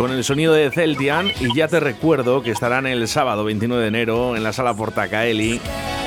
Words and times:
con 0.00 0.12
el 0.12 0.24
sonido 0.24 0.54
de 0.54 0.70
Celtian 0.70 1.30
y 1.40 1.54
ya 1.54 1.68
te 1.68 1.78
recuerdo 1.78 2.42
que 2.42 2.50
estarán 2.50 2.86
el 2.86 3.06
sábado 3.06 3.44
29 3.44 3.82
de 3.82 3.88
enero 3.88 4.34
en 4.34 4.42
la 4.42 4.54
sala 4.54 4.72
Portacaeli 4.72 5.60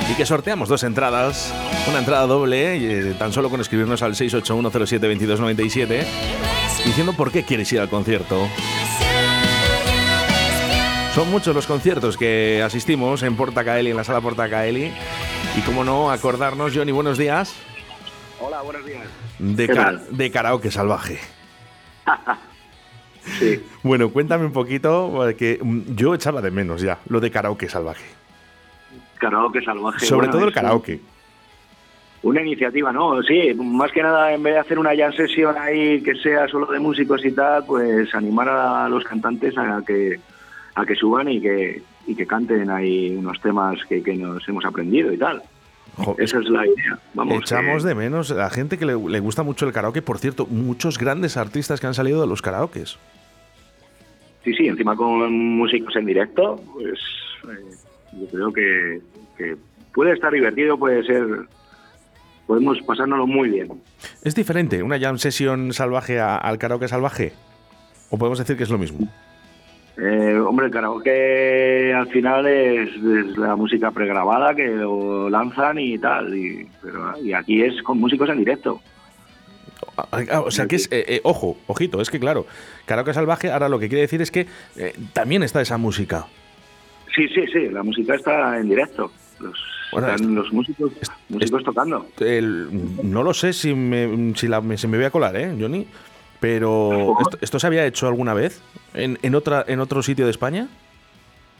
y 0.09 0.13
que 0.15 0.25
sorteamos 0.25 0.67
dos 0.67 0.81
entradas, 0.81 1.53
una 1.87 1.99
entrada 1.99 2.25
doble, 2.25 3.09
eh, 3.11 3.13
tan 3.19 3.31
solo 3.31 3.51
con 3.51 3.61
escribirnos 3.61 4.01
al 4.01 4.15
681072297 4.15 6.05
diciendo 6.85 7.13
por 7.13 7.31
qué 7.31 7.43
quieres 7.43 7.71
ir 7.71 7.81
al 7.81 7.89
concierto. 7.89 8.47
Son 11.13 11.29
muchos 11.29 11.53
los 11.53 11.67
conciertos 11.67 12.17
que 12.17 12.63
asistimos 12.65 13.21
en 13.21 13.35
Portacaeli, 13.35 13.91
en 13.91 13.97
la 13.97 14.03
sala 14.03 14.21
Portacaeli. 14.21 14.91
Y 15.55 15.61
como 15.61 15.83
no, 15.83 16.09
acordarnos, 16.09 16.75
Johnny, 16.75 16.91
buenos 16.91 17.19
días. 17.19 17.53
Hola, 18.39 18.63
buenos 18.63 18.87
días. 18.87 19.05
De, 19.37 19.99
de 20.09 20.31
karaoke 20.31 20.71
salvaje. 20.71 21.19
sí. 23.39 23.63
Bueno, 23.83 24.09
cuéntame 24.09 24.45
un 24.45 24.51
poquito, 24.51 25.09
porque 25.13 25.59
mm, 25.61 25.95
yo 25.95 26.13
echaba 26.13 26.41
de 26.41 26.51
menos 26.51 26.81
ya 26.81 26.99
lo 27.09 27.19
de 27.19 27.31
karaoke 27.31 27.69
salvaje. 27.69 28.05
Karaoke 29.19 29.61
salvaje. 29.61 30.05
Sobre 30.05 30.27
todo 30.27 30.45
el 30.45 30.53
karaoke. 30.53 30.99
Una 32.23 32.41
iniciativa, 32.41 32.93
¿no? 32.93 33.21
Sí, 33.23 33.53
más 33.53 33.91
que 33.91 34.01
nada, 34.01 34.33
en 34.33 34.41
vez 34.41 34.53
de 34.53 34.59
hacer 34.59 34.79
una 34.79 34.95
jam 34.95 35.11
session 35.11 35.55
ahí 35.57 36.01
que 36.01 36.15
sea 36.15 36.47
solo 36.47 36.67
de 36.67 36.79
músicos 36.79 37.23
y 37.25 37.31
tal, 37.31 37.65
pues 37.65 38.15
animar 38.15 38.47
a 38.47 38.87
los 38.87 39.03
cantantes 39.03 39.57
a 39.57 39.81
que 39.85 40.19
a 40.75 40.85
que 40.85 40.95
suban 40.95 41.29
y 41.29 41.41
que, 41.41 41.81
y 42.07 42.15
que 42.15 42.25
canten 42.25 42.69
ahí 42.69 43.15
unos 43.15 43.39
temas 43.41 43.77
que, 43.85 44.01
que 44.01 44.15
nos 44.15 44.47
hemos 44.47 44.65
aprendido 44.65 45.11
y 45.11 45.17
tal. 45.17 45.43
Esa 46.17 46.39
es 46.39 46.49
la 46.49 46.65
idea. 46.65 46.99
Vamos, 47.13 47.41
Echamos 47.41 47.83
de 47.83 47.95
menos 47.95 48.31
a 48.31 48.49
gente 48.49 48.77
que 48.77 48.85
le, 48.85 48.95
le, 48.95 49.19
gusta 49.19 49.43
mucho 49.43 49.65
el 49.65 49.73
karaoke. 49.73 50.01
Por 50.01 50.17
cierto, 50.17 50.47
muchos 50.47 50.97
grandes 50.97 51.37
artistas 51.37 51.79
que 51.79 51.87
han 51.87 51.93
salido 51.93 52.21
de 52.21 52.27
los 52.27 52.41
karaokes. 52.41 52.97
Sí, 54.43 54.53
sí, 54.53 54.67
encima 54.67 54.95
con 54.95 55.31
músicos 55.31 55.95
en 55.95 56.05
directo, 56.05 56.61
pues 56.73 56.99
eh, 57.43 57.75
yo 58.19 58.27
creo 58.27 58.51
que, 58.53 59.01
que, 59.37 59.57
puede 59.93 60.13
estar 60.13 60.33
divertido, 60.33 60.77
puede 60.77 61.03
ser. 61.03 61.25
Podemos 62.45 62.77
pasárnoslo 62.81 63.25
muy 63.25 63.49
bien. 63.49 63.69
¿Es 64.21 64.35
diferente 64.35 64.83
una 64.83 64.99
jam 64.99 65.17
session 65.17 65.71
salvaje 65.71 66.19
al 66.19 66.57
karaoke 66.57 66.89
salvaje? 66.89 67.31
¿O 68.09 68.17
podemos 68.17 68.37
decir 68.37 68.57
que 68.57 68.63
es 68.63 68.69
lo 68.69 68.77
mismo? 68.77 69.07
Eh, 69.95 70.39
hombre, 70.39 70.67
el 70.67 70.71
karaoke 70.71 71.93
al 71.93 72.07
final 72.07 72.47
es, 72.47 72.89
es, 72.89 73.37
la 73.37 73.55
música 73.55 73.91
pregrabada 73.91 74.55
que 74.55 74.67
lo 74.67 75.29
lanzan 75.29 75.77
y 75.77 75.99
tal, 75.99 76.35
y, 76.35 76.67
pero, 76.81 77.17
y 77.21 77.33
aquí 77.33 77.61
es 77.61 77.81
con 77.83 77.99
músicos 77.99 78.29
en 78.29 78.39
directo. 78.39 78.81
O 80.41 80.51
sea 80.51 80.67
que 80.67 80.77
es, 80.77 80.87
eh, 80.91 81.05
eh, 81.07 81.21
ojo, 81.23 81.57
ojito, 81.67 82.01
es 82.01 82.09
que 82.09 82.19
claro, 82.19 82.47
karaoke 82.85 83.13
salvaje 83.13 83.51
ahora 83.51 83.69
lo 83.69 83.79
que 83.79 83.87
quiere 83.87 84.01
decir 84.01 84.21
es 84.21 84.31
que 84.31 84.47
eh, 84.75 84.93
también 85.13 85.43
está 85.43 85.61
esa 85.61 85.77
música. 85.77 86.25
Sí, 87.15 87.27
sí, 87.27 87.45
sí, 87.51 87.69
la 87.69 87.83
música 87.83 88.15
está 88.15 88.57
en 88.57 88.69
directo. 88.69 89.11
Los, 89.39 89.59
bueno, 89.91 90.07
están 90.07 90.33
los 90.33 90.51
músicos, 90.51 90.91
músicos 91.29 91.63
tocando. 91.63 92.07
El, 92.19 92.67
no 93.03 93.21
lo 93.21 93.33
sé 93.33 93.53
si, 93.53 93.75
me, 93.75 94.33
si 94.35 94.47
la, 94.47 94.63
se 94.77 94.87
me 94.87 94.97
voy 94.97 95.05
a 95.05 95.11
colar, 95.11 95.35
¿eh, 95.35 95.55
Johnny? 95.59 95.85
Pero, 96.43 97.15
¿esto, 97.21 97.37
¿esto, 97.39 97.57
se 97.57 97.67
había 97.67 97.85
hecho 97.85 98.05
alguna 98.05 98.33
vez 98.33 98.61
en, 98.93 99.17
en, 99.21 99.33
otra, 99.33 99.63
en 99.65 99.79
otro 99.79 100.03
sitio 100.03 100.25
de 100.25 100.31
España? 100.31 100.67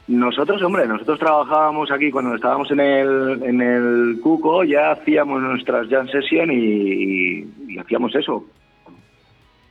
Nosotros, 0.08 0.60
hombre, 0.60 0.86
nosotros 0.86 1.18
trabajábamos 1.18 1.90
aquí 1.90 2.10
cuando 2.10 2.34
estábamos 2.34 2.70
en 2.70 2.80
el, 2.80 3.42
en 3.44 3.62
el 3.62 4.20
Cuco, 4.22 4.62
ya 4.62 4.90
hacíamos 4.90 5.40
nuestras 5.40 5.88
jam 5.88 6.06
session 6.08 6.50
y, 6.50 6.56
y, 6.56 7.54
y 7.66 7.78
hacíamos 7.78 8.14
eso. 8.14 8.44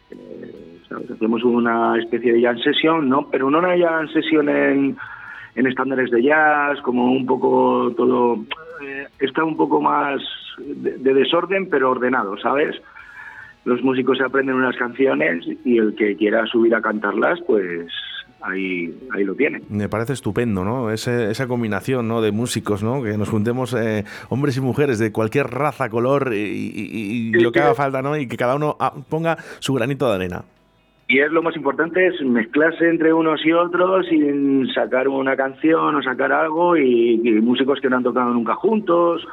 Eh, 0.10 0.80
¿sabes? 0.90 1.12
Hacíamos 1.12 1.44
una 1.44 1.96
especie 2.00 2.34
de 2.34 2.42
jam 2.42 2.58
session, 2.58 3.08
¿no? 3.08 3.30
pero 3.30 3.52
no 3.52 3.60
una 3.60 3.78
jam 3.78 4.08
session 4.08 4.50
en, 4.50 4.98
en 5.54 5.68
estándares 5.68 6.10
de 6.10 6.24
jazz, 6.24 6.82
como 6.82 7.12
un 7.12 7.28
poco 7.28 7.94
todo... 7.96 8.44
Eh, 8.82 9.06
está 9.20 9.44
un 9.44 9.58
poco 9.58 9.80
más 9.80 10.24
de, 10.58 10.98
de 10.98 11.14
desorden, 11.14 11.70
pero 11.70 11.92
ordenado, 11.92 12.36
¿sabes? 12.40 12.82
Los 13.66 13.82
músicos 13.84 14.18
se 14.18 14.24
aprenden 14.24 14.56
unas 14.56 14.76
canciones 14.76 15.46
y 15.64 15.78
el 15.78 15.96
que 15.96 16.16
quiera 16.16 16.46
subir 16.48 16.76
a 16.76 16.82
cantarlas, 16.82 17.40
pues 17.48 17.88
ahí, 18.42 18.94
ahí 19.12 19.24
lo 19.24 19.36
tiene. 19.36 19.62
Me 19.70 19.90
parece 19.90 20.14
estupendo, 20.14 20.64
¿no? 20.64 20.92
Ese, 20.92 21.32
esa 21.32 21.48
combinación 21.48 22.08
¿no? 22.08 22.22
de 22.22 22.32
músicos, 22.32 22.84
¿no? 22.84 23.02
Que 23.02 23.18
nos 23.18 23.30
juntemos 23.30 23.74
eh, 23.74 24.04
hombres 24.30 24.58
y 24.58 24.62
mujeres 24.62 25.00
de 25.00 25.12
cualquier 25.12 25.48
raza, 25.48 25.90
color 25.90 26.34
y, 26.34 26.38
y, 26.38 27.30
y 27.30 27.32
sí, 27.34 27.40
lo 27.40 27.52
que 27.52 27.60
sí. 27.60 27.66
haga 27.66 27.76
falta, 27.76 28.02
¿no? 28.02 28.18
Y 28.18 28.28
que 28.28 28.38
cada 28.38 28.56
uno 28.56 28.78
ponga 29.10 29.38
su 29.60 29.74
granito 29.74 30.10
de 30.10 30.16
arena. 30.16 30.44
Y 31.08 31.20
es 31.20 31.32
lo 31.32 31.44
más 31.44 31.56
importante, 31.56 32.08
es 32.08 32.22
mezclarse 32.22 32.90
entre 32.90 33.14
unos 33.14 33.46
y 33.46 33.52
otros 33.52 34.08
y 34.12 34.74
sacar 34.74 35.08
una 35.08 35.36
canción 35.36 35.96
o 35.96 36.02
sacar 36.02 36.32
algo 36.32 36.78
y, 36.78 37.22
y 37.24 37.32
músicos 37.42 37.80
que 37.82 37.90
no 37.90 37.98
han 37.98 38.04
tocado 38.04 38.34
nunca 38.34 38.56
juntos, 38.56 39.26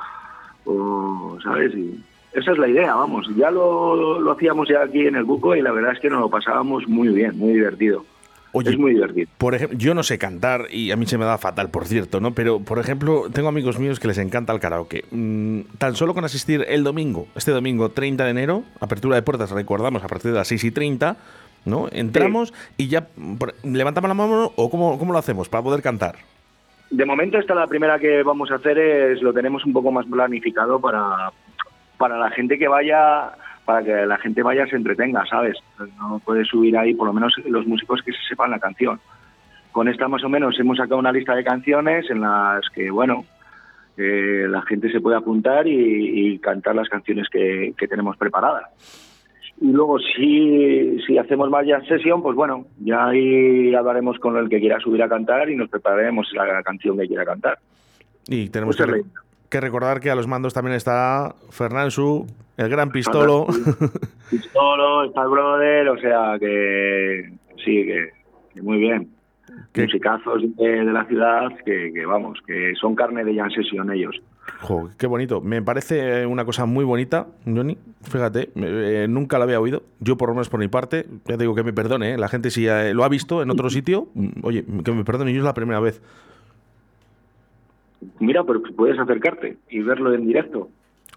o, 0.65 1.39
¿sabes? 1.43 1.73
Y, 1.75 2.01
esa 2.33 2.53
es 2.53 2.59
la 2.59 2.69
idea, 2.69 2.95
vamos. 2.95 3.29
Ya 3.37 3.51
lo, 3.51 4.21
lo, 4.21 4.33
hacíamos 4.33 4.69
ya 4.69 4.83
aquí 4.83 5.07
en 5.07 5.17
el 5.17 5.25
Buco 5.25 5.57
y 5.57 5.63
la 5.63 5.73
verdad 5.73 5.93
es 5.93 6.01
que 6.01 6.11
nos 6.11 6.21
lo 6.21 6.31
pasábamos 6.31 6.87
muy 6.87 7.09
bien, 7.09 7.37
muy 7.37 7.55
divertido. 7.55 8.05
Oye, 8.53 8.71
es 8.71 8.79
muy 8.79 8.95
divertido. 8.95 9.29
Por 9.39 9.55
ejemplo, 9.55 9.79
yo 9.79 9.95
no 9.95 10.03
sé 10.03 10.19
cantar 10.19 10.67
y 10.73 10.91
a 10.91 10.97
mí 10.97 11.07
se 11.07 11.19
me 11.19 11.25
da 11.25 11.39
fatal, 11.39 11.71
por 11.71 11.87
cierto, 11.87 12.21
¿no? 12.21 12.33
Pero, 12.33 12.61
por 12.61 12.79
ejemplo, 12.79 13.27
tengo 13.33 13.49
amigos 13.49 13.79
míos 13.79 14.01
que 14.01 14.09
les 14.09 14.19
encanta 14.19 14.53
el 14.53 14.59
karaoke. 14.59 15.05
Mm, 15.11 15.61
tan 15.79 15.95
solo 15.95 16.15
con 16.15 16.25
asistir 16.25 16.65
el 16.69 16.83
domingo, 16.83 17.29
este 17.37 17.53
domingo 17.53 17.91
30 17.91 18.25
de 18.25 18.31
enero, 18.31 18.65
apertura 18.81 19.17
de 19.17 19.23
puertas, 19.23 19.51
recordamos, 19.51 20.03
a 20.03 20.09
partir 20.09 20.33
de 20.33 20.39
las 20.39 20.49
6 20.49 20.65
y 20.65 20.71
30, 20.73 21.17
¿no? 21.65 21.89
Entramos 21.93 22.49
sí. 22.49 22.85
y 22.85 22.89
ya 22.89 23.09
levantamos 23.63 24.09
la 24.09 24.15
mano 24.15 24.53
o 24.57 24.71
cómo, 24.71 24.99
cómo 24.99 25.13
lo 25.13 25.19
hacemos 25.19 25.49
para 25.49 25.63
poder 25.63 25.83
cantar. 25.83 26.17
De 26.91 27.07
momento 27.07 27.39
esta 27.39 27.55
la 27.55 27.69
primera 27.69 28.01
que 28.01 28.25
vamos 28.25 28.51
a 28.51 28.57
hacer 28.57 28.77
es 28.77 29.23
lo 29.23 29.33
tenemos 29.33 29.65
un 29.65 29.73
poco 29.73 29.93
más 29.93 30.07
planificado 30.07 30.81
para 30.81 31.31
para 32.01 32.17
la 32.17 32.31
gente 32.31 32.59
que 32.59 32.67
vaya 32.67 33.31
para 33.67 33.85
que 33.85 34.07
la 34.07 34.17
gente 34.17 34.43
vaya 34.43 34.67
se 34.67 34.75
entretenga, 34.75 35.23
¿sabes? 35.27 35.57
No 35.99 36.19
puede 36.25 36.47
subir 36.47 36.77
ahí, 36.79 36.95
por 36.95 37.07
lo 37.07 37.13
menos 37.13 37.35
los 37.45 37.67
músicos 37.67 38.01
que 38.03 38.11
se 38.11 38.19
sepan 38.27 38.51
la 38.51 38.59
canción. 38.59 38.99
Con 39.71 39.87
esta 39.87 40.09
más 40.09 40.25
o 40.25 40.29
menos 40.31 40.59
hemos 40.59 40.79
sacado 40.79 40.99
una 40.99 41.13
lista 41.13 41.37
de 41.37 41.45
canciones 41.45 42.11
en 42.11 42.23
las 42.23 42.69
que, 42.71 42.91
bueno, 42.91 43.27
eh, 43.99 44.47
la 44.49 44.63
gente 44.63 44.91
se 44.91 45.01
puede 45.01 45.19
apuntar 45.19 45.69
y, 45.69 46.33
y 46.33 46.39
cantar 46.39 46.75
las 46.75 46.89
canciones 46.89 47.29
que, 47.29 47.75
que, 47.77 47.87
tenemos 47.87 48.17
preparadas. 48.17 48.65
Y 49.61 49.71
luego 49.71 49.99
si, 49.99 50.99
si 51.07 51.19
hacemos 51.19 51.51
más 51.51 51.67
jam 51.69 51.85
sesión, 51.85 52.23
pues 52.23 52.35
bueno, 52.35 52.65
ya 52.79 53.09
ahí 53.09 53.75
hablaremos 53.75 54.19
con 54.19 54.39
el 54.39 54.49
que 54.49 54.59
quiera 54.59 54.81
subir 54.81 55.03
a 55.03 55.09
cantar 55.09 55.51
y 55.51 55.55
nos 55.55 55.69
prepararemos 55.69 56.27
la 56.33 56.63
canción 56.63 56.99
que 56.99 57.07
quiera 57.07 57.27
cantar. 57.27 57.59
Y 58.27 58.49
tenemos 58.49 58.77
pues 58.77 58.91
que 58.91 59.05
que 59.51 59.61
recordar 59.61 60.01
que 60.01 60.11
a 60.11 60.15
los 60.15 60.27
mandos 60.27 60.55
también 60.55 60.77
está 60.77 61.35
Fernán 61.51 61.91
Su, 61.91 62.27
el 62.57 62.69
gran 62.69 62.91
Pistolo. 62.91 63.47
Pistolo, 64.31 65.05
está 65.05 65.23
el 65.23 65.29
brother, 65.29 65.89
o 65.89 65.99
sea 65.99 66.39
que 66.39 67.33
sí, 67.65 67.85
que, 67.85 68.11
que 68.55 68.63
muy 68.63 68.79
bien. 68.79 69.11
¿Qué? 69.73 69.83
Musicazos 69.83 70.43
de, 70.57 70.85
de 70.85 70.93
la 70.93 71.05
ciudad 71.07 71.49
que, 71.65 71.93
que, 71.93 72.07
vamos, 72.07 72.39
que 72.47 72.75
son 72.81 72.95
carne 72.95 73.25
de 73.25 73.35
Jan 73.35 73.51
Session 73.51 73.93
ellos. 73.93 74.21
Jo, 74.61 74.91
qué 74.97 75.07
bonito. 75.07 75.41
Me 75.41 75.63
parece 75.63 76.27
una 76.27 76.45
cosa 76.45 76.67
muy 76.67 76.85
bonita, 76.85 77.27
Johnny. 77.45 77.77
Fíjate, 78.03 78.51
eh, 78.55 79.07
nunca 79.09 79.39
la 79.39 79.45
había 79.45 79.61
oído. 79.61 79.83
Yo, 79.99 80.17
por 80.17 80.29
lo 80.29 80.35
menos 80.35 80.49
por 80.49 80.61
mi 80.61 80.69
parte, 80.69 81.07
ya 81.27 81.37
digo 81.37 81.55
que 81.55 81.63
me 81.63 81.73
perdone. 81.73 82.15
¿eh? 82.15 82.19
La 82.19 82.29
gente, 82.29 82.51
si 82.51 82.67
eh, 82.67 82.95
lo 82.95 83.05
ha 83.05 83.09
visto 83.09 83.43
en 83.43 83.51
otro 83.51 83.71
sitio, 83.71 84.09
oye, 84.43 84.65
que 84.85 84.93
me 84.93 85.05
perdone. 85.05 85.33
Yo 85.33 85.39
es 85.39 85.45
la 85.45 85.55
primera 85.55 85.81
vez 85.81 86.01
mira, 88.19 88.45
pero 88.45 88.63
puedes 88.77 88.99
acercarte 88.99 89.59
y 89.69 89.81
verlo 89.81 90.13
en 90.15 90.27
directo. 90.27 90.69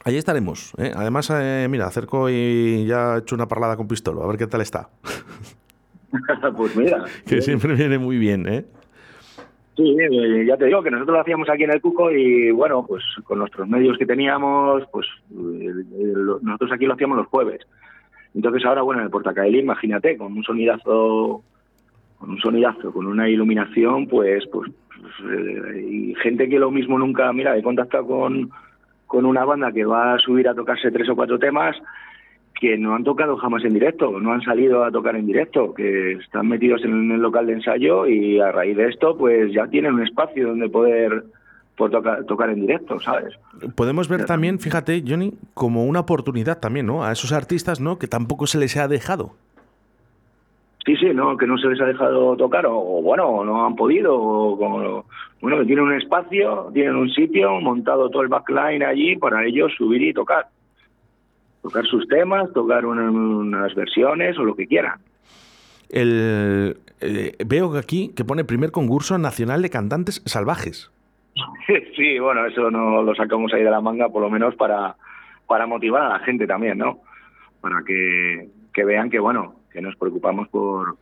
Ahí 0.06 0.18
estaremos. 0.18 0.74
¿eh? 0.78 0.92
Además, 0.96 1.32
eh, 1.34 1.68
mira, 1.70 1.86
acerco 1.86 2.30
y 2.30 2.86
ya 2.86 3.16
he 3.16 3.20
hecho 3.20 3.36
una 3.36 3.48
parlada 3.48 3.78
con 3.78 3.88
Pistolo, 3.88 4.24
a 4.24 4.28
ver 4.28 4.38
qué 4.38 4.48
tal 4.48 4.62
está. 4.62 4.90
pues 6.58 6.76
mira. 6.76 7.06
que 7.26 7.42
siempre 7.42 7.76
viene 7.76 7.98
muy 7.98 8.18
bien, 8.18 8.48
¿eh? 8.48 8.66
Sí, 9.76 9.98
eh, 10.00 10.46
ya 10.46 10.56
te 10.56 10.66
digo 10.66 10.84
que 10.84 10.92
nosotros 10.92 11.16
lo 11.16 11.22
hacíamos 11.22 11.50
aquí 11.50 11.64
en 11.64 11.72
el 11.72 11.82
Cuco 11.82 12.12
y 12.12 12.52
bueno, 12.52 12.86
pues 12.86 13.04
con 13.24 13.40
nuestros 13.40 13.68
medios 13.68 13.98
que 13.98 14.06
teníamos, 14.06 14.84
pues 14.92 15.08
nosotros 15.32 16.72
aquí 16.72 16.86
lo 16.86 16.94
hacíamos 16.94 17.18
los 17.18 17.28
jueves. 17.28 17.62
Entonces 18.36 18.64
ahora, 18.66 18.84
bueno, 18.84 19.02
en 19.02 19.06
el 19.06 19.12
Portacaeli, 19.12 19.60
imagínate, 19.60 20.18
con 20.18 20.34
un 20.34 20.44
sonidazo, 20.44 21.44
con 22.24 22.32
un 22.32 22.40
sonidazo, 22.40 22.94
con 22.94 23.06
una 23.06 23.28
iluminación, 23.28 24.08
pues, 24.08 24.46
pues 24.50 24.72
eh, 25.30 25.86
y 25.86 26.16
gente 26.16 26.48
que 26.48 26.58
lo 26.58 26.72
mismo 26.72 26.98
nunca, 26.98 27.34
mira, 27.34 27.58
he 27.58 27.62
contactado 27.62 28.08
con, 28.08 28.50
con 29.08 29.26
una 29.26 29.44
banda 29.44 29.74
que 29.74 29.84
va 29.84 30.14
a 30.14 30.20
subir 30.20 30.48
a 30.48 30.56
tocarse 30.56 30.90
tres 30.90 31.10
o 31.10 31.18
cuatro 31.18 31.38
temas 31.38 31.76
que 32.58 32.78
no 32.78 32.96
han 32.96 33.04
tocado 33.04 33.36
jamás 33.36 33.66
en 33.66 33.74
directo, 33.74 34.22
no 34.22 34.32
han 34.32 34.42
salido 34.42 34.86
a 34.86 34.92
tocar 34.92 35.18
en 35.18 35.26
directo, 35.26 35.74
que 35.74 36.14
están 36.14 36.48
metidos 36.48 36.86
en 36.86 37.12
el 37.12 37.20
local 37.20 37.46
de 37.46 37.54
ensayo 37.54 38.08
y 38.08 38.40
a 38.40 38.54
raíz 38.54 38.78
de 38.78 38.88
esto 38.88 39.18
pues 39.18 39.52
ya 39.52 39.68
tienen 39.68 39.96
un 39.96 40.04
espacio 40.04 40.48
donde 40.48 40.70
poder 40.70 41.26
por 41.76 41.92
tocar, 41.92 42.24
tocar 42.24 42.52
en 42.52 42.62
directo, 42.62 43.02
¿sabes? 43.02 43.34
Podemos 43.76 44.08
ver 44.08 44.24
también, 44.24 44.60
fíjate, 44.60 45.04
Johnny, 45.06 45.34
como 45.54 45.84
una 45.84 46.00
oportunidad 46.00 46.62
también, 46.62 46.86
¿no? 46.86 47.04
A 47.04 47.12
esos 47.12 47.34
artistas, 47.34 47.82
¿no? 47.82 48.00
Que 48.00 48.08
tampoco 48.08 48.48
se 48.48 48.60
les 48.60 48.78
ha 48.78 48.88
dejado. 48.88 49.36
Sí, 50.86 50.98
sí, 50.98 51.14
no, 51.14 51.38
que 51.38 51.48
no 51.48 51.58
se 51.58 51.68
les 51.68 51.80
ha 51.80 51.86
dejado 51.86 52.36
tocar, 52.36 52.66
o, 52.66 53.02
bueno, 53.02 53.46
no 53.46 53.66
han 53.66 53.76
podido, 53.76 54.16
o 54.20 54.58
como, 54.58 55.06
bueno, 55.40 55.60
que 55.60 55.66
tienen 55.66 55.86
un 55.86 55.94
espacio, 55.94 56.70
tienen 56.74 56.96
un 56.96 57.10
sitio, 57.10 57.62
montado 57.62 58.10
todo 58.10 58.22
el 58.22 58.28
backline 58.28 58.84
allí 58.84 59.16
para 59.16 59.46
ellos 59.46 59.72
subir 59.78 60.02
y 60.02 60.14
tocar. 60.14 60.48
Tocar 61.62 61.86
sus 61.86 62.06
temas, 62.10 62.52
tocar 62.52 62.86
unas 62.86 63.74
versiones 63.74 64.38
o 64.38 64.44
lo 64.44 64.56
que 64.56 64.68
quieran. 64.68 65.00
El, 65.90 66.76
eh, 67.00 67.36
veo 67.46 67.78
aquí 67.78 68.12
que 68.16 68.26
pone 68.26 68.44
primer 68.44 68.72
concurso 68.72 69.18
nacional 69.18 69.62
de 69.62 69.70
cantantes 69.70 70.22
salvajes. 70.26 70.92
Sí, 71.96 72.20
bueno, 72.20 72.46
eso 72.46 72.70
no 72.70 73.02
lo 73.02 73.16
sacamos 73.16 73.54
ahí 73.54 73.64
de 73.64 73.72
la 73.72 73.80
manga, 73.80 74.10
por 74.10 74.22
lo 74.22 74.30
menos 74.30 74.54
para, 74.56 74.96
para 75.48 75.66
motivar 75.66 76.02
a 76.02 76.10
la 76.10 76.20
gente 76.20 76.46
también, 76.46 76.78
¿no? 76.78 77.00
Para 77.62 77.84
que, 77.86 78.50
que 78.74 78.84
vean 78.84 79.10
que, 79.10 79.20
bueno, 79.20 79.56
que 79.74 79.82
nos 79.82 79.96
preocupamos 79.96 80.48
por, 80.50 80.96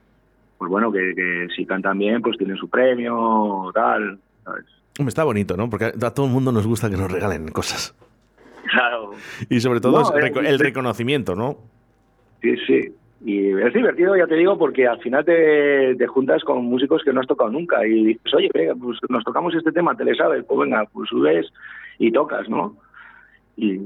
pues 0.58 0.72
bueno, 0.72 0.92
que, 0.92 1.48
si 1.56 1.66
cantan 1.66 2.00
bien, 2.00 2.22
pues 2.22 2.38
tienen 2.38 2.58
su 2.58 2.70
premio, 2.70 3.72
tal, 3.74 4.20
¿sabes? 4.44 4.66
Está 5.08 5.24
bonito, 5.24 5.58
¿no? 5.58 5.70
Porque 5.70 5.86
a 5.86 6.14
todo 6.14 6.26
el 6.26 6.32
mundo 6.32 6.52
nos 6.52 6.66
gusta 6.66 6.90
que 6.90 6.98
nos 6.98 7.12
regalen 7.12 7.48
cosas. 7.50 7.96
Claro. 8.70 9.12
Y 9.50 9.60
sobre 9.60 9.82
todo 9.82 10.14
el 10.16 10.60
reconocimiento, 10.60 11.36
¿no? 11.36 11.58
Sí, 12.42 12.56
sí. 12.68 12.94
Y 13.24 13.50
es 13.50 13.74
divertido, 13.74 14.16
ya 14.16 14.26
te 14.26 14.36
digo, 14.36 14.58
porque 14.58 14.88
al 14.88 15.00
final 15.00 15.24
te, 15.26 16.08
juntas 16.08 16.44
con 16.44 16.66
músicos 16.66 17.04
que 17.04 17.14
no 17.14 17.22
has 17.22 17.28
tocado 17.28 17.52
nunca 17.52 17.86
y 17.86 18.06
dices, 18.06 18.34
oye, 18.34 18.50
pues 18.80 18.98
nos 19.10 19.24
tocamos 19.24 19.54
este 19.54 19.72
tema, 19.72 19.96
te 19.96 20.06
le 20.06 20.16
sabes, 20.16 20.44
pues 20.46 20.60
venga, 20.62 20.86
pues 20.92 21.10
subes 21.10 21.46
y 22.00 22.12
tocas, 22.12 22.50
¿no? 22.50 22.76
Y, 23.58 23.80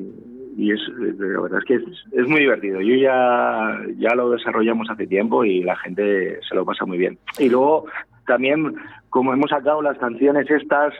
y 0.55 0.71
es, 0.71 0.79
la 0.89 1.41
verdad 1.41 1.59
es 1.59 1.65
que 1.65 1.75
es, 1.75 2.27
muy 2.27 2.41
divertido. 2.41 2.81
Yo 2.81 2.95
ya, 2.95 3.77
ya 3.97 4.15
lo 4.15 4.29
desarrollamos 4.29 4.89
hace 4.89 5.07
tiempo 5.07 5.43
y 5.43 5.63
la 5.63 5.75
gente 5.75 6.39
se 6.47 6.55
lo 6.55 6.65
pasa 6.65 6.85
muy 6.85 6.97
bien. 6.97 7.17
Y 7.39 7.49
luego 7.49 7.85
también, 8.25 8.75
como 9.09 9.33
hemos 9.33 9.49
sacado 9.49 9.81
las 9.81 9.97
canciones 9.97 10.49
estas, 10.49 10.93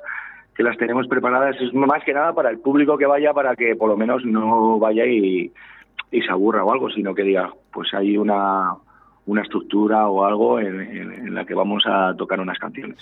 que 0.56 0.64
las 0.64 0.78
tenemos 0.78 1.08
preparadas, 1.08 1.56
es 1.60 1.74
más 1.74 2.04
que 2.04 2.14
nada 2.14 2.34
para 2.34 2.50
el 2.50 2.60
público 2.60 2.98
que 2.98 3.06
vaya, 3.06 3.34
para 3.34 3.56
que 3.56 3.76
por 3.76 3.90
lo 3.90 3.98
menos 3.98 4.24
no 4.26 4.80
vaya 4.80 5.06
y 5.06 5.52
y 6.12 6.22
se 6.22 6.32
aburra 6.32 6.64
o 6.64 6.72
algo, 6.72 6.90
sino 6.90 7.14
que 7.14 7.24
diga, 7.24 7.52
pues 7.74 7.94
hay 7.94 8.18
una, 8.18 8.74
una 9.26 9.42
estructura 9.42 10.08
o 10.08 10.24
algo 10.24 10.60
en, 10.60 11.34
la 11.34 11.46
que 11.46 11.56
vamos 11.56 11.84
a 11.88 12.16
tocar 12.16 12.40
unas 12.40 12.60
canciones. 12.60 12.98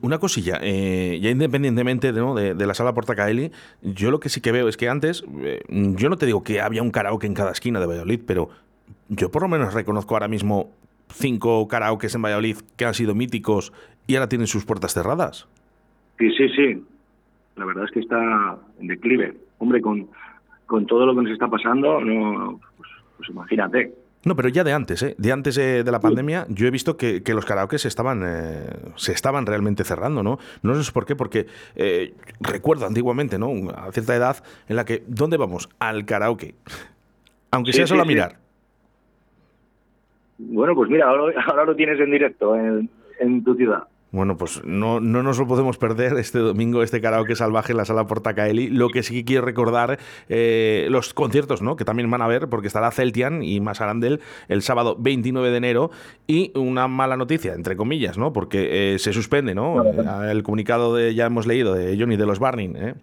una 0.00 0.18
cosilla, 0.18 0.58
eh, 0.62 1.18
ya 1.20 1.30
independientemente 1.30 2.12
de, 2.12 2.54
de, 2.54 2.66
la 2.66 2.74
sala 2.74 2.94
Portacaeli, 2.94 3.50
yo 3.82 4.10
lo 4.10 4.18
que 4.18 4.28
sí 4.28 4.40
que 4.40 4.52
veo 4.52 4.68
es 4.68 4.76
que 4.76 4.88
antes, 4.88 5.24
eh, 5.40 5.62
yo 5.68 6.08
no 6.08 6.16
te 6.16 6.26
digo 6.26 6.42
que 6.42 6.60
había 6.60 6.82
un 6.82 6.90
karaoke 6.90 7.26
en 7.26 7.34
cada 7.34 7.52
esquina 7.52 7.78
de 7.78 7.86
Valladolid, 7.86 8.20
pero 8.26 8.48
yo 9.08 9.30
por 9.30 9.42
lo 9.42 9.48
menos 9.48 9.74
reconozco 9.74 10.14
ahora 10.14 10.28
mismo 10.28 10.70
cinco 11.08 11.68
karaokes 11.68 12.14
en 12.14 12.22
Valladolid 12.22 12.56
que 12.76 12.84
han 12.84 12.94
sido 12.94 13.14
míticos 13.14 13.72
y 14.06 14.16
ahora 14.16 14.28
tienen 14.28 14.46
sus 14.46 14.64
puertas 14.64 14.94
cerradas. 14.94 15.46
Sí, 16.18 16.30
sí, 16.36 16.48
sí. 16.50 16.84
La 17.56 17.64
verdad 17.64 17.84
es 17.84 17.90
que 17.90 18.00
está 18.00 18.58
en 18.80 18.86
declive. 18.86 19.34
Hombre, 19.58 19.80
con, 19.80 20.08
con 20.66 20.86
todo 20.86 21.06
lo 21.06 21.14
que 21.14 21.22
nos 21.22 21.32
está 21.32 21.48
pasando, 21.48 22.00
no, 22.00 22.60
pues, 22.76 22.90
pues 23.16 23.28
imagínate. 23.30 23.92
No, 24.26 24.34
pero 24.34 24.48
ya 24.48 24.64
de 24.64 24.72
antes, 24.72 25.04
¿eh? 25.04 25.14
de 25.18 25.30
antes 25.30 25.56
eh, 25.56 25.84
de 25.84 25.92
la 25.92 26.00
pandemia, 26.00 26.46
yo 26.48 26.66
he 26.66 26.70
visto 26.72 26.96
que, 26.96 27.22
los 27.28 27.44
karaoke 27.44 27.78
se 27.78 27.86
estaban, 27.86 28.24
eh, 28.26 28.66
se 28.96 29.12
estaban 29.12 29.46
realmente 29.46 29.84
cerrando, 29.84 30.24
¿no? 30.24 30.40
No 30.62 30.82
sé 30.82 30.90
por 30.90 31.06
qué, 31.06 31.14
porque 31.14 31.46
eh, 31.76 32.12
recuerdo 32.40 32.86
antiguamente, 32.86 33.38
¿no? 33.38 33.52
A 33.70 33.92
cierta 33.92 34.16
edad 34.16 34.42
en 34.68 34.74
la 34.74 34.84
que, 34.84 35.04
¿dónde 35.06 35.36
vamos? 35.36 35.68
Al 35.78 36.04
karaoke. 36.06 36.56
Aunque 37.52 37.72
sea 37.72 37.86
solo 37.86 38.02
a 38.02 38.04
mirar. 38.04 38.34
Bueno, 40.38 40.74
pues 40.74 40.90
mira, 40.90 41.06
ahora, 41.08 41.64
lo 41.64 41.76
tienes 41.76 42.00
en 42.00 42.10
directo 42.10 42.56
en, 42.56 42.90
en 43.20 43.44
tu 43.44 43.54
ciudad. 43.54 43.84
Bueno, 44.12 44.36
pues 44.36 44.64
no, 44.64 45.00
no 45.00 45.22
nos 45.22 45.38
lo 45.38 45.46
podemos 45.46 45.78
perder 45.78 46.14
este 46.14 46.38
domingo, 46.38 46.82
este 46.82 47.00
karaoke 47.00 47.34
salvaje 47.34 47.72
en 47.72 47.78
la 47.78 47.84
sala 47.84 48.06
Portacaeli. 48.06 48.70
Lo 48.70 48.88
que 48.88 49.02
sí 49.02 49.14
que 49.14 49.24
quiero 49.24 49.44
recordar, 49.44 49.98
eh, 50.28 50.86
los 50.90 51.12
conciertos, 51.12 51.60
¿no? 51.60 51.76
Que 51.76 51.84
también 51.84 52.10
van 52.10 52.22
a 52.22 52.28
ver, 52.28 52.48
porque 52.48 52.68
estará 52.68 52.90
Celtian 52.92 53.42
y 53.42 53.60
Masarandel 53.60 54.20
el 54.48 54.62
sábado 54.62 54.96
29 54.98 55.50
de 55.50 55.56
enero. 55.56 55.90
Y 56.26 56.52
una 56.56 56.88
mala 56.88 57.16
noticia, 57.16 57.54
entre 57.54 57.76
comillas, 57.76 58.16
¿no? 58.16 58.32
Porque 58.32 58.94
eh, 58.94 58.98
se 58.98 59.12
suspende, 59.12 59.54
¿no? 59.54 59.82
El 60.24 60.42
comunicado 60.44 60.94
de, 60.94 61.14
ya 61.14 61.26
hemos 61.26 61.46
leído, 61.46 61.74
de 61.74 61.98
Johnny 61.98 62.16
de 62.16 62.26
los 62.26 62.38
Barning, 62.38 62.76
¿eh? 62.76 62.94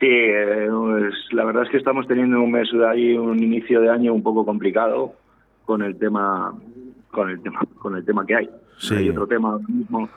Sí, 0.00 0.06
pues, 0.70 1.14
la 1.32 1.44
verdad 1.44 1.64
es 1.64 1.70
que 1.70 1.76
estamos 1.76 2.06
teniendo 2.06 2.40
un 2.40 2.52
mes 2.52 2.68
de 2.72 2.88
ahí, 2.88 3.14
un 3.14 3.42
inicio 3.42 3.80
de 3.80 3.90
año 3.90 4.14
un 4.14 4.22
poco 4.22 4.46
complicado 4.46 5.12
con 5.64 5.82
el 5.82 5.98
tema, 5.98 6.54
con 7.10 7.30
el 7.30 7.42
tema, 7.42 7.60
con 7.80 7.96
el 7.96 8.04
tema 8.04 8.24
que 8.24 8.36
hay. 8.36 8.48
Sí. 8.78 8.94
Hay 8.94 9.10
otro 9.10 9.26
tema 9.26 9.58
mismo. 9.68 10.08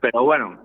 Pero 0.00 0.24
bueno, 0.24 0.58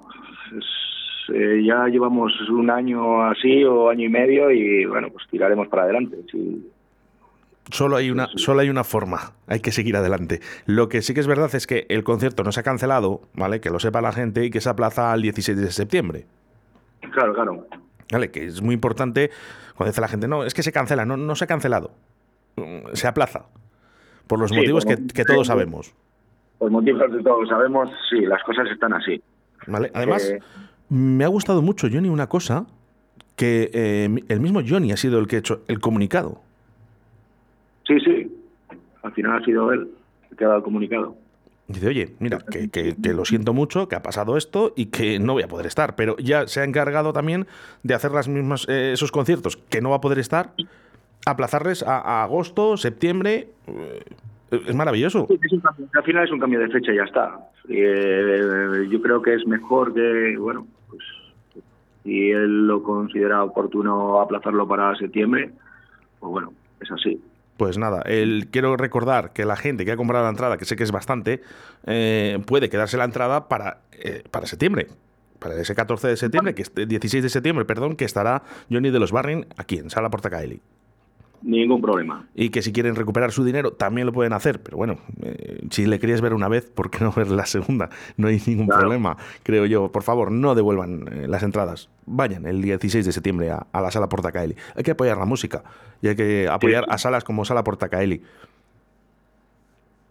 eh, 1.33 1.63
ya 1.65 1.87
llevamos 1.87 2.33
un 2.49 2.69
año 2.69 3.23
así 3.23 3.63
o 3.63 3.89
año 3.89 4.05
y 4.05 4.09
medio 4.09 4.51
y 4.51 4.85
bueno, 4.85 5.09
pues 5.09 5.25
tiraremos 5.29 5.67
para 5.67 5.83
adelante. 5.83 6.17
Solo 7.71 7.95
hay, 7.95 8.11
una, 8.11 8.27
solo 8.35 8.59
hay 8.59 8.69
una 8.69 8.83
forma, 8.83 9.33
hay 9.47 9.61
que 9.61 9.71
seguir 9.71 9.95
adelante. 9.95 10.41
Lo 10.65 10.89
que 10.89 11.01
sí 11.01 11.13
que 11.13 11.21
es 11.21 11.27
verdad 11.27 11.53
es 11.55 11.65
que 11.65 11.85
el 11.89 12.03
concierto 12.03 12.43
no 12.43 12.51
se 12.51 12.59
ha 12.59 12.63
cancelado, 12.63 13.21
¿vale? 13.33 13.61
Que 13.61 13.69
lo 13.69 13.79
sepa 13.79 14.01
la 14.01 14.11
gente 14.11 14.45
y 14.45 14.49
que 14.49 14.59
se 14.59 14.69
aplaza 14.69 15.13
al 15.13 15.21
16 15.21 15.57
de 15.57 15.71
septiembre. 15.71 16.25
Claro, 17.11 17.33
claro. 17.33 17.67
Vale, 18.11 18.31
que 18.31 18.45
es 18.45 18.61
muy 18.61 18.75
importante 18.75 19.31
cuando 19.75 19.91
dice 19.91 20.01
la 20.01 20.09
gente, 20.09 20.27
no, 20.27 20.43
es 20.43 20.53
que 20.53 20.61
se 20.61 20.71
cancela, 20.71 21.05
no, 21.05 21.15
no 21.15 21.35
se 21.35 21.45
ha 21.45 21.47
cancelado, 21.47 21.91
se 22.93 23.07
aplaza, 23.07 23.45
por 24.27 24.39
los 24.39 24.51
motivos 24.51 24.85
que, 24.85 24.97
que 25.07 25.23
todos 25.23 25.47
sabemos 25.47 25.95
por 26.63 26.71
motivos 26.71 27.11
de 27.11 27.21
todos 27.21 27.49
sabemos, 27.49 27.89
sí, 28.09 28.21
las 28.21 28.41
cosas 28.43 28.69
están 28.71 28.93
así. 28.93 29.21
Vale, 29.67 29.91
además, 29.93 30.29
eh, 30.29 30.39
me 30.87 31.25
ha 31.25 31.27
gustado 31.27 31.61
mucho, 31.61 31.89
Johnny, 31.91 32.07
una 32.07 32.27
cosa, 32.27 32.65
que 33.35 33.69
eh, 33.73 34.23
el 34.29 34.39
mismo 34.39 34.61
Johnny 34.65 34.93
ha 34.93 34.95
sido 34.95 35.19
el 35.19 35.27
que 35.27 35.35
ha 35.35 35.39
hecho 35.39 35.63
el 35.67 35.81
comunicado. 35.81 36.39
Sí, 37.85 37.99
sí, 37.99 38.31
al 39.01 39.11
final 39.11 39.41
ha 39.41 39.43
sido 39.43 39.73
él 39.73 39.89
el 40.31 40.37
que 40.37 40.45
ha 40.45 40.47
dado 40.47 40.59
el 40.59 40.63
comunicado. 40.63 41.17
Dice, 41.67 41.85
oye, 41.85 42.13
mira, 42.19 42.39
que, 42.39 42.95
lo 43.13 43.25
siento 43.25 43.51
mucho, 43.51 43.89
que 43.89 43.95
ha 43.97 44.01
pasado 44.01 44.37
esto 44.37 44.71
y 44.77 44.85
que 44.85 45.19
no 45.19 45.33
voy 45.33 45.43
a 45.43 45.49
poder 45.49 45.65
estar, 45.65 45.97
pero 45.97 46.15
ya 46.15 46.47
se 46.47 46.61
ha 46.61 46.63
encargado 46.63 47.11
también 47.11 47.45
de 47.83 47.93
hacer 47.93 48.11
las 48.11 48.29
mismas, 48.29 48.69
eh, 48.69 48.93
esos 48.93 49.11
conciertos 49.11 49.57
que 49.57 49.81
no 49.81 49.89
va 49.89 49.97
a 49.97 50.01
poder 50.01 50.19
estar, 50.19 50.53
aplazarles 51.25 51.83
a 51.83 52.23
agosto, 52.23 52.77
septiembre, 52.77 53.49
es 54.53 54.75
maravilloso. 54.75 55.27
al 55.93 56.03
final 56.03 56.25
es 56.25 56.31
un 56.31 56.39
cambio 56.39 56.59
de 56.59 56.69
fecha 56.69 56.91
y 56.91 56.97
ya 56.97 57.03
está. 57.03 57.39
Eh, 57.69 58.87
yo 58.89 59.01
creo 59.01 59.21
que 59.21 59.35
es 59.35 59.45
mejor 59.47 59.93
que, 59.93 60.35
bueno, 60.37 60.67
pues 60.89 61.01
si 62.03 62.31
él 62.31 62.67
lo 62.67 62.83
considera 62.83 63.43
oportuno 63.43 64.19
aplazarlo 64.19 64.67
para 64.67 64.95
septiembre, 64.95 65.51
pues 66.19 66.31
bueno, 66.31 66.53
es 66.81 66.91
así. 66.91 67.21
Pues 67.57 67.77
nada, 67.77 68.01
el, 68.01 68.47
quiero 68.51 68.75
recordar 68.77 69.31
que 69.31 69.45
la 69.45 69.55
gente 69.55 69.85
que 69.85 69.91
ha 69.91 69.97
comprado 69.97 70.23
la 70.23 70.31
entrada, 70.31 70.57
que 70.57 70.65
sé 70.65 70.75
que 70.75 70.83
es 70.83 70.91
bastante, 70.91 71.41
eh, 71.85 72.39
puede 72.45 72.69
quedarse 72.69 72.97
la 72.97 73.05
entrada 73.05 73.47
para, 73.47 73.81
eh, 73.91 74.23
para 74.31 74.47
septiembre. 74.47 74.87
Para 75.39 75.55
ese 75.55 75.75
14 75.75 76.07
de 76.07 76.17
septiembre, 76.17 76.55
que 76.55 76.61
es 76.61 76.73
16 76.73 77.21
de 77.21 77.29
septiembre, 77.29 77.65
perdón, 77.65 77.95
que 77.95 78.05
estará 78.05 78.43
Johnny 78.71 78.91
de 78.91 78.99
los 78.99 79.11
Barring 79.11 79.45
aquí 79.57 79.77
en 79.77 79.89
Sala 79.89 80.09
Portacaeli 80.09 80.61
ningún 81.43 81.81
problema. 81.81 82.25
Y 82.33 82.49
que 82.49 82.61
si 82.61 82.71
quieren 82.71 82.95
recuperar 82.95 83.31
su 83.31 83.43
dinero 83.43 83.73
también 83.73 84.07
lo 84.07 84.13
pueden 84.13 84.33
hacer, 84.33 84.61
pero 84.61 84.77
bueno, 84.77 84.97
eh, 85.21 85.59
si 85.69 85.85
le 85.85 85.99
querías 85.99 86.21
ver 86.21 86.33
una 86.33 86.47
vez, 86.47 86.69
¿por 86.69 86.89
qué 86.89 87.03
no 87.03 87.11
ver 87.11 87.31
la 87.31 87.45
segunda? 87.45 87.89
No 88.17 88.27
hay 88.27 88.41
ningún 88.45 88.67
problema, 88.67 89.17
creo 89.43 89.65
yo. 89.65 89.91
Por 89.91 90.03
favor, 90.03 90.31
no 90.31 90.55
devuelvan 90.55 91.05
eh, 91.11 91.27
las 91.27 91.43
entradas. 91.43 91.89
Vayan 92.05 92.45
el 92.45 92.61
16 92.61 93.05
de 93.05 93.11
septiembre 93.11 93.51
a, 93.51 93.65
la 93.73 93.91
sala 93.91 94.07
Portacaeli. 94.07 94.55
Hay 94.75 94.83
que 94.83 94.91
apoyar 94.91 95.17
la 95.17 95.25
música 95.25 95.63
y 96.01 96.07
hay 96.07 96.15
que 96.15 96.47
apoyar 96.47 96.85
a 96.89 96.97
salas 96.97 97.23
como 97.23 97.45
Sala 97.45 97.63
Portacaeli. 97.63 98.21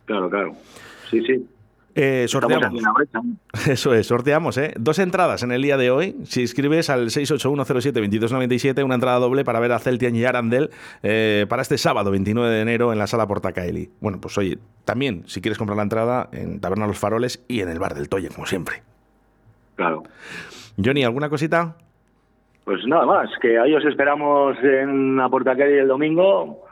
Claro, 0.06 0.28
claro. 0.28 0.52
Sí, 1.10 1.22
sí. 1.24 1.46
Eh, 1.94 2.26
sorteamos. 2.28 2.72
Eso 3.68 3.94
es, 3.94 4.06
sorteamos, 4.06 4.56
¿eh? 4.56 4.74
Dos 4.78 4.98
entradas 4.98 5.42
en 5.42 5.52
el 5.52 5.62
día 5.62 5.76
de 5.76 5.90
hoy. 5.90 6.16
Si 6.24 6.42
escribes 6.42 6.88
al 6.90 7.06
681072297, 7.06 8.84
una 8.84 8.94
entrada 8.94 9.18
doble 9.18 9.44
para 9.44 9.60
ver 9.60 9.72
a 9.72 9.78
Celtian 9.78 10.16
y 10.16 10.24
Arandel 10.24 10.70
eh, 11.02 11.46
para 11.48 11.62
este 11.62 11.78
sábado 11.78 12.10
29 12.10 12.50
de 12.50 12.60
enero 12.62 12.92
en 12.92 12.98
la 12.98 13.06
sala 13.06 13.26
Portacaeli. 13.26 13.90
Bueno, 14.00 14.20
pues 14.20 14.38
oye, 14.38 14.58
también 14.84 15.24
si 15.26 15.40
quieres 15.40 15.58
comprar 15.58 15.76
la 15.76 15.82
entrada 15.82 16.28
en 16.32 16.60
Taberna 16.60 16.86
Los 16.86 16.98
Faroles 16.98 17.44
y 17.48 17.60
en 17.60 17.68
el 17.68 17.78
bar 17.78 17.94
del 17.94 18.08
Toye, 18.08 18.28
como 18.28 18.46
siempre. 18.46 18.82
Claro. 19.76 20.02
Johnny, 20.82 21.04
¿alguna 21.04 21.28
cosita? 21.28 21.76
Pues 22.64 22.86
nada 22.86 23.04
más, 23.04 23.28
que 23.40 23.58
ahí 23.58 23.74
os 23.74 23.84
esperamos 23.84 24.56
en 24.62 25.16
la 25.16 25.28
Portacaeli 25.28 25.78
el 25.78 25.88
domingo 25.88 26.64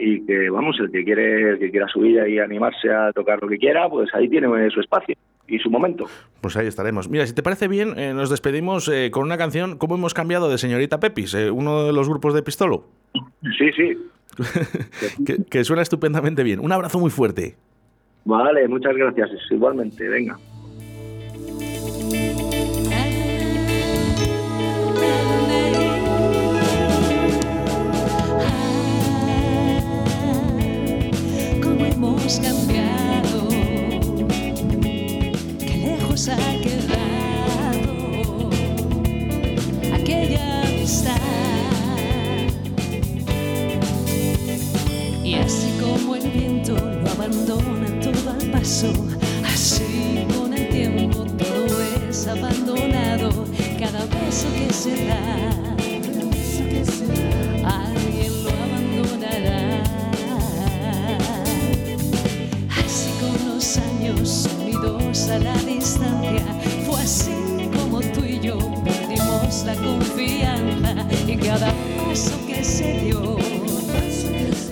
y 0.00 0.24
que 0.24 0.50
vamos 0.50 0.76
el 0.80 0.90
que 0.90 1.04
quiere 1.04 1.50
el 1.50 1.58
que 1.58 1.70
quiera 1.70 1.86
subir 1.88 2.26
y 2.28 2.38
animarse 2.38 2.90
a 2.90 3.12
tocar 3.12 3.40
lo 3.42 3.48
que 3.48 3.58
quiera 3.58 3.88
pues 3.88 4.08
ahí 4.14 4.28
tiene 4.28 4.48
su 4.70 4.80
espacio 4.80 5.14
y 5.46 5.58
su 5.58 5.68
momento. 5.68 6.04
Pues 6.40 6.56
ahí 6.56 6.66
estaremos. 6.66 7.08
Mira 7.08 7.26
si 7.26 7.34
te 7.34 7.42
parece 7.42 7.68
bien 7.68 7.98
eh, 7.98 8.14
nos 8.14 8.30
despedimos 8.30 8.88
eh, 8.88 9.10
con 9.10 9.24
una 9.24 9.36
canción 9.36 9.78
cómo 9.78 9.96
hemos 9.96 10.14
cambiado 10.14 10.50
de 10.50 10.58
señorita 10.58 11.00
Pepis 11.00 11.34
eh, 11.34 11.50
uno 11.50 11.84
de 11.84 11.92
los 11.92 12.08
grupos 12.08 12.34
de 12.34 12.42
Pistolo 12.42 12.84
sí 13.58 13.70
sí. 13.76 13.98
Que, 15.50 15.64
suena 15.64 15.82
estupendamente 15.82 16.42
bien. 16.42 16.60
Un 16.60 16.72
abrazo 16.72 16.98
muy 16.98 17.10
fuerte. 17.10 17.56
Vale, 18.24 18.68
muchas 18.68 18.94
gracias. 18.96 19.30
Igualmente, 19.50 20.08
venga. 20.08 20.38
Ha 36.28 36.36
quedado 36.60 38.50
aquella 39.94 40.62
amistad. 40.68 41.16
Y 45.24 45.34
así 45.34 45.72
como 45.80 46.16
el 46.16 46.28
viento 46.30 46.74
lo 46.74 47.10
abandona 47.10 47.86
todo 48.00 48.30
al 48.38 48.50
paso, 48.50 48.92
así 49.46 50.26
con 50.36 50.52
el 50.52 50.68
tiempo 50.68 51.24
todo 51.24 51.82
es 52.10 52.26
abandonado, 52.26 53.46
cada 53.78 54.04
beso 54.04 54.46
que 54.54 54.72
se 54.74 55.06
da. 55.06 55.48
Alguien 57.64 58.44
lo 58.44 58.50
abandonará. 58.50 59.82
Así 62.84 63.10
con 63.20 63.54
los 63.54 63.78
años 63.78 64.48
unidos 64.58 65.28
a 65.30 65.38
la 65.38 65.59
así 67.10 67.68
como 67.76 68.00
tú 68.00 68.24
y 68.24 68.38
yo 68.38 68.56
perdimos 68.84 69.64
la 69.64 69.74
confianza 69.74 70.94
y 71.26 71.36
cada 71.36 71.72
paso 71.96 72.38
que 72.46 72.62
se 72.62 73.00
dio, 73.00 73.36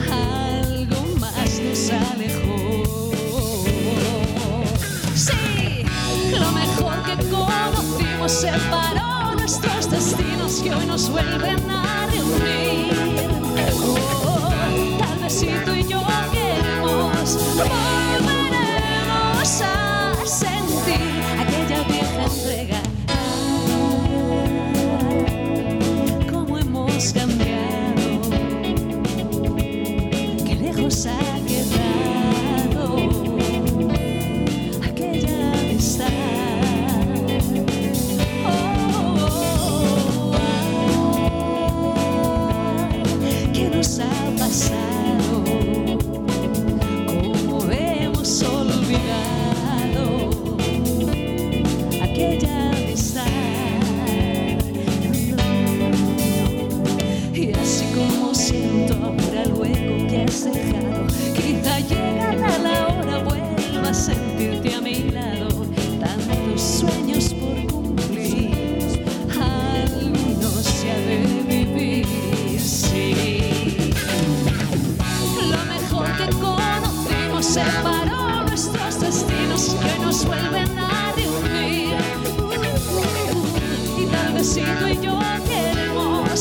algo 0.09 1.01
más 1.19 1.61
nos 1.65 1.91
alejó. 1.91 2.85
Sí, 5.17 5.83
lo 6.31 6.53
mejor 6.53 7.03
que 7.07 7.17
conocimos 7.29 8.31
separó 8.31 9.35
nuestros 9.35 9.91
destinos 9.91 10.61
que 10.63 10.73
hoy 10.73 10.87
nos 10.87 11.11
vuelven 11.11 11.69
a 11.69 12.07
reunir. 12.07 12.93
Oh, 13.83 14.49
tal 15.01 15.19
vez 15.19 15.33
si 15.33 15.49
tú 15.65 15.73
y 15.73 15.83
yo 15.89 16.01
queremos, 16.31 17.37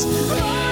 reunir. 0.06 0.67